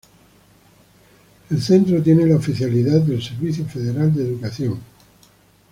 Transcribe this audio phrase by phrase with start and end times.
[1.51, 4.79] El centro tiene la oficialidad del Servicio Federal de Educación.